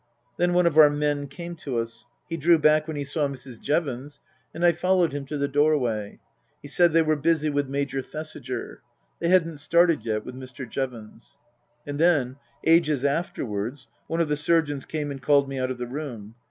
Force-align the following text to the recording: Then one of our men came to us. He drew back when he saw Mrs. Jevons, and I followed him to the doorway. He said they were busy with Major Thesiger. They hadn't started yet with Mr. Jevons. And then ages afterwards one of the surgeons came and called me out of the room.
Then 0.37 0.53
one 0.53 0.65
of 0.65 0.79
our 0.79 0.89
men 0.89 1.27
came 1.27 1.55
to 1.57 1.77
us. 1.77 2.07
He 2.27 2.35
drew 2.35 2.57
back 2.57 2.87
when 2.87 2.97
he 2.97 3.03
saw 3.03 3.27
Mrs. 3.27 3.61
Jevons, 3.61 4.19
and 4.51 4.65
I 4.65 4.71
followed 4.71 5.13
him 5.13 5.27
to 5.27 5.37
the 5.37 5.47
doorway. 5.47 6.17
He 6.59 6.69
said 6.69 6.91
they 6.91 7.03
were 7.03 7.15
busy 7.15 7.51
with 7.51 7.69
Major 7.69 8.01
Thesiger. 8.01 8.81
They 9.19 9.27
hadn't 9.27 9.59
started 9.59 10.03
yet 10.03 10.25
with 10.25 10.33
Mr. 10.33 10.67
Jevons. 10.67 11.37
And 11.85 11.99
then 11.99 12.37
ages 12.63 13.05
afterwards 13.05 13.89
one 14.07 14.21
of 14.21 14.27
the 14.27 14.35
surgeons 14.37 14.85
came 14.85 15.11
and 15.11 15.21
called 15.21 15.47
me 15.47 15.59
out 15.59 15.69
of 15.69 15.77
the 15.77 15.85
room. 15.85 16.33